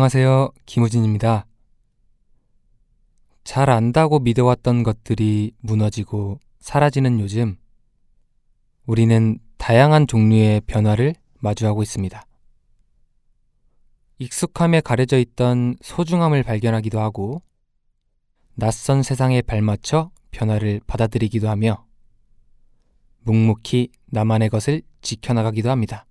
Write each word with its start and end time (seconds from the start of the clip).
안녕하세요. 0.00 0.52
김우진입니다. 0.64 1.44
잘 3.44 3.68
안다고 3.68 4.18
믿어왔던 4.18 4.82
것들이 4.82 5.52
무너지고 5.60 6.40
사라지는 6.58 7.20
요즘, 7.20 7.58
우리는 8.86 9.38
다양한 9.58 10.06
종류의 10.06 10.62
변화를 10.62 11.14
마주하고 11.40 11.82
있습니다. 11.82 12.24
익숙함에 14.20 14.80
가려져 14.80 15.18
있던 15.18 15.76
소중함을 15.82 16.44
발견하기도 16.44 16.98
하고, 16.98 17.42
낯선 18.54 19.02
세상에 19.02 19.42
발맞춰 19.42 20.10
변화를 20.30 20.80
받아들이기도 20.86 21.50
하며, 21.50 21.84
묵묵히 23.24 23.90
나만의 24.06 24.48
것을 24.48 24.80
지켜나가기도 25.02 25.68
합니다. 25.68 26.06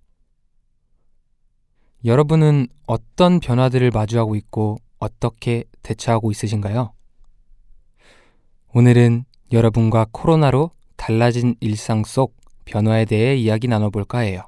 여러분은 2.05 2.67
어떤 2.87 3.41
변화들을 3.41 3.91
마주하고 3.91 4.35
있고 4.37 4.77
어떻게 4.99 5.65
대처하고 5.83 6.31
있으신가요? 6.31 6.93
오늘은 8.73 9.25
여러분과 9.51 10.07
코로나로 10.11 10.71
달라진 10.95 11.55
일상 11.59 12.03
속 12.05 12.37
변화에 12.63 13.03
대해 13.03 13.35
이야기 13.35 13.67
나눠볼까 13.67 14.19
해요. 14.19 14.47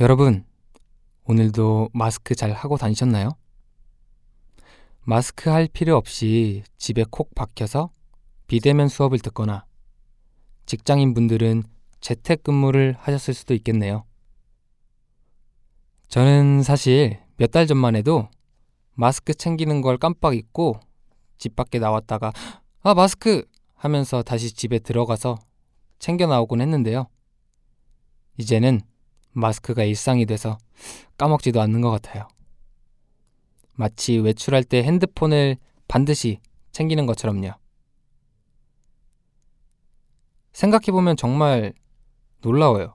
여러분, 0.00 0.44
오늘도 1.24 1.90
마스크 1.94 2.34
잘 2.34 2.52
하고 2.52 2.76
다니셨나요? 2.76 3.30
마스크 5.04 5.48
할 5.48 5.66
필요 5.72 5.96
없이 5.96 6.62
집에 6.76 7.04
콕 7.08 7.34
박혀서 7.34 7.90
비대면 8.48 8.88
수업을 8.88 9.18
듣거나 9.20 9.64
직장인 10.66 11.14
분들은 11.14 11.62
재택근무를 12.00 12.96
하셨을 12.98 13.32
수도 13.32 13.54
있겠네요. 13.54 14.07
저는 16.08 16.62
사실 16.62 17.20
몇 17.36 17.50
달 17.50 17.66
전만 17.66 17.94
해도 17.96 18.28
마스크 18.94 19.34
챙기는 19.34 19.80
걸 19.82 19.96
깜빡 19.98 20.34
잊고 20.34 20.80
집 21.36 21.54
밖에 21.54 21.78
나왔다가 21.78 22.32
아, 22.80 22.94
마스크! 22.94 23.44
하면서 23.74 24.22
다시 24.22 24.52
집에 24.52 24.78
들어가서 24.80 25.38
챙겨 26.00 26.26
나오곤 26.26 26.60
했는데요. 26.60 27.06
이제는 28.38 28.80
마스크가 29.32 29.84
일상이 29.84 30.26
돼서 30.26 30.58
까먹지도 31.16 31.60
않는 31.60 31.80
것 31.80 31.90
같아요. 31.90 32.26
마치 33.74 34.16
외출할 34.18 34.64
때 34.64 34.82
핸드폰을 34.82 35.58
반드시 35.86 36.40
챙기는 36.72 37.06
것처럼요. 37.06 37.52
생각해보면 40.52 41.16
정말 41.16 41.72
놀라워요. 42.40 42.94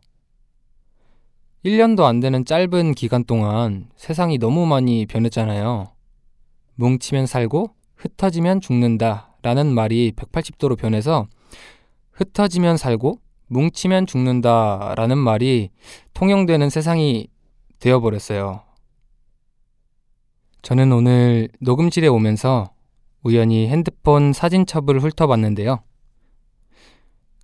1년도 1.66 2.04
안 2.04 2.20
되는 2.20 2.44
짧은 2.44 2.94
기간 2.94 3.24
동안 3.24 3.90
세상이 3.96 4.38
너무 4.38 4.66
많이 4.66 5.06
변했잖아요. 5.06 5.88
뭉치면 6.76 7.26
살고 7.26 7.72
흩어지면 7.96 8.60
죽는다 8.60 9.38
라는 9.42 9.74
말이 9.74 10.12
180도로 10.16 10.78
변해서 10.78 11.28
흩어지면 12.12 12.78
살고 12.78 13.20
뭉치면 13.48 14.08
죽는다 14.08 14.94
라는 14.98 15.18
말이 15.18 15.70
통용되는 16.14 16.70
세상이 16.70 17.28
되어버렸어요. 17.80 18.62
저는 20.64 20.92
오늘 20.92 21.50
녹음실에 21.60 22.08
오면서 22.08 22.74
우연히 23.24 23.68
핸드폰 23.68 24.34
사진첩을 24.34 25.00
훑어봤는데요. 25.00 25.80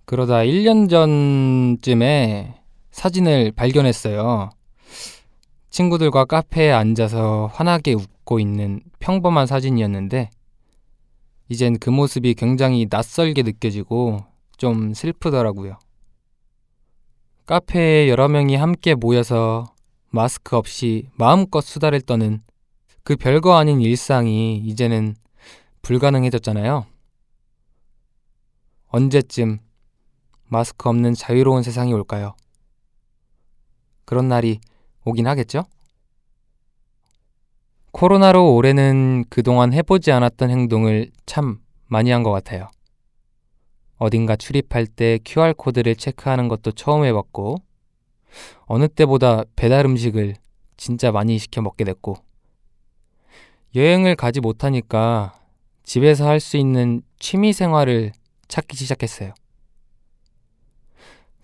그러다 0.04 0.38
1년 0.38 0.90
전쯤에 0.90 2.59
사진을 3.00 3.52
발견했어요. 3.52 4.50
친구들과 5.70 6.26
카페에 6.26 6.70
앉아서 6.70 7.46
환하게 7.50 7.94
웃고 7.94 8.40
있는 8.40 8.82
평범한 8.98 9.46
사진이었는데, 9.46 10.28
이젠 11.48 11.78
그 11.78 11.88
모습이 11.88 12.34
굉장히 12.34 12.86
낯설게 12.90 13.42
느껴지고 13.42 14.18
좀 14.58 14.92
슬프더라고요. 14.92 15.78
카페에 17.46 18.10
여러 18.10 18.28
명이 18.28 18.56
함께 18.56 18.94
모여서 18.94 19.72
마스크 20.10 20.58
없이 20.58 21.08
마음껏 21.14 21.62
수다를 21.62 22.02
떠는 22.02 22.42
그 23.02 23.16
별거 23.16 23.56
아닌 23.56 23.80
일상이 23.80 24.58
이제는 24.58 25.16
불가능해졌잖아요. 25.80 26.84
언제쯤 28.88 29.60
마스크 30.48 30.90
없는 30.90 31.14
자유로운 31.14 31.62
세상이 31.62 31.94
올까요? 31.94 32.34
그런 34.10 34.26
날이 34.26 34.58
오긴 35.04 35.28
하겠죠? 35.28 35.66
코로나로 37.92 38.56
올해는 38.56 39.24
그동안 39.30 39.72
해보지 39.72 40.10
않았던 40.10 40.50
행동을 40.50 41.12
참 41.26 41.60
많이 41.86 42.10
한 42.10 42.24
것 42.24 42.32
같아요. 42.32 42.68
어딘가 43.98 44.34
출입할 44.34 44.88
때 44.88 45.20
QR코드를 45.24 45.94
체크하는 45.94 46.48
것도 46.48 46.72
처음 46.72 47.04
해봤고, 47.04 47.58
어느 48.66 48.88
때보다 48.88 49.44
배달 49.54 49.86
음식을 49.86 50.34
진짜 50.76 51.12
많이 51.12 51.38
시켜 51.38 51.62
먹게 51.62 51.84
됐고, 51.84 52.16
여행을 53.76 54.16
가지 54.16 54.40
못하니까 54.40 55.40
집에서 55.84 56.26
할 56.26 56.40
수 56.40 56.56
있는 56.56 57.02
취미 57.20 57.52
생활을 57.52 58.10
찾기 58.48 58.76
시작했어요. 58.76 59.34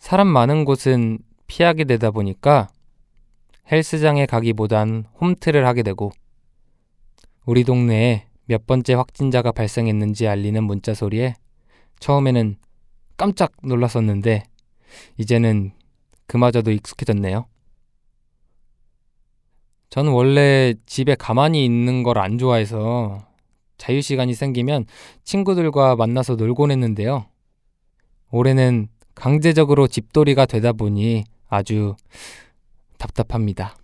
사람 0.01 0.27
많은 0.27 0.65
곳은 0.65 1.21
피하게 1.47 1.85
되다 1.85 2.11
보니까 2.11 2.69
헬스장에 3.71 4.27
가기보단 4.27 5.07
홈트를 5.21 5.67
하게 5.67 5.83
되고 5.83 6.13
우리 7.45 7.65
동네에 7.65 8.27
몇 8.47 8.67
번째 8.67 8.95
확진자가 8.95 9.53
발생했는지 9.53 10.29
알리는 10.29 10.63
문자 10.63 10.95
소리에 10.95 11.35
처음에는 12.01 12.57
깜짝 13.17 13.53
놀랐었는데 13.63 14.45
이제는 15.19 15.73
그마저도 16.27 16.71
익숙해졌네요. 16.71 17.47
저는 19.91 20.13
원래 20.13 20.75
집에 20.87 21.15
가만히 21.15 21.65
있는 21.65 22.03
걸 22.03 22.19
안 22.19 22.39
좋아해서 22.39 23.27
자유시간이 23.79 24.35
생기면 24.35 24.87
친구들과 25.25 25.97
만나서 25.97 26.37
놀곤 26.37 26.71
했는데요. 26.71 27.27
올해는 28.31 28.89
강제적으로 29.15 29.87
집돌이가 29.87 30.47
되다 30.47 30.73
보니 30.73 31.25
아주 31.49 31.97
답답합니다. 32.99 33.77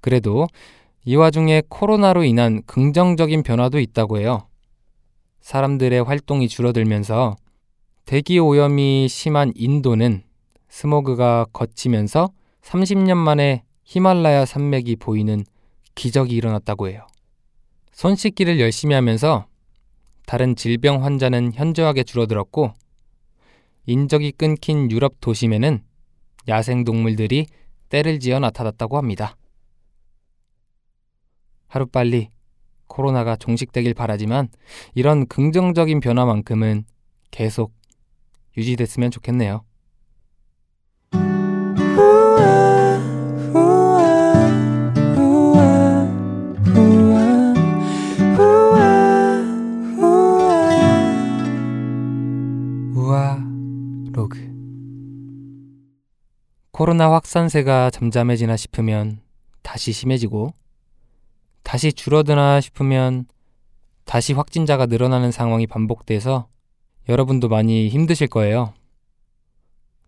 그래도 0.00 0.46
이 1.04 1.16
와중에 1.16 1.62
코로나로 1.68 2.24
인한 2.24 2.62
긍정적인 2.66 3.42
변화도 3.42 3.80
있다고 3.80 4.18
해요. 4.18 4.46
사람들의 5.40 6.02
활동이 6.02 6.48
줄어들면서 6.48 7.36
대기 8.04 8.38
오염이 8.38 9.08
심한 9.08 9.52
인도는 9.54 10.22
스모그가 10.68 11.46
걷히면서 11.52 12.30
30년 12.62 13.16
만에 13.16 13.64
히말라야 13.84 14.44
산맥이 14.44 14.96
보이는 14.96 15.44
기적이 15.94 16.34
일어났다고 16.36 16.88
해요. 16.88 17.06
손 17.92 18.14
씻기를 18.16 18.60
열심히 18.60 18.94
하면서 18.94 19.46
다른 20.26 20.54
질병 20.54 21.04
환자는 21.04 21.52
현저하게 21.54 22.04
줄어들었고 22.04 22.72
인적이 23.86 24.32
끊긴 24.32 24.90
유럽 24.90 25.20
도심에는 25.20 25.82
야생 26.48 26.84
동물들이 26.84 27.46
때를 27.88 28.20
지어 28.20 28.38
나타났다고 28.38 28.96
합니다. 28.96 29.36
하루빨리 31.68 32.30
코로나가 32.86 33.36
종식되길 33.36 33.94
바라지만 33.94 34.48
이런 34.94 35.26
긍정적인 35.26 36.00
변화만큼은 36.00 36.84
계속 37.30 37.72
유지됐으면 38.56 39.10
좋겠네요. 39.10 39.64
코로나 56.80 57.12
확산세가 57.12 57.90
잠잠해지나 57.90 58.56
싶으면 58.56 59.20
다시 59.60 59.92
심해지고 59.92 60.54
다시 61.62 61.92
줄어드나 61.92 62.62
싶으면 62.62 63.26
다시 64.06 64.32
확진자가 64.32 64.86
늘어나는 64.86 65.30
상황이 65.30 65.66
반복돼서 65.66 66.48
여러분도 67.06 67.50
많이 67.50 67.90
힘드실 67.90 68.28
거예요. 68.28 68.72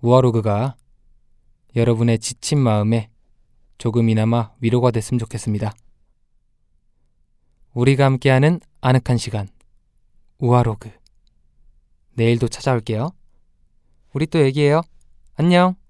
우아로그가 0.00 0.76
여러분의 1.76 2.18
지친 2.20 2.58
마음에 2.58 3.10
조금이나마 3.76 4.52
위로가 4.60 4.92
됐으면 4.92 5.18
좋겠습니다. 5.18 5.74
우리가 7.74 8.06
함께하는 8.06 8.60
아늑한 8.80 9.18
시간 9.18 9.46
우아로그 10.38 10.90
내일도 12.14 12.48
찾아올게요. 12.48 13.10
우리 14.14 14.24
또 14.24 14.40
얘기해요. 14.42 14.80
안녕. 15.34 15.81